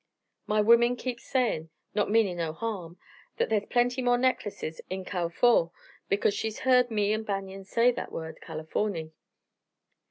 [0.47, 2.97] "My womern keeps sayin' not meanin' no harm
[3.37, 5.71] thet thar's plenty more necklaces in Cal'for;
[6.09, 9.13] because she's heard me an' Banion say that word, 'Californy.'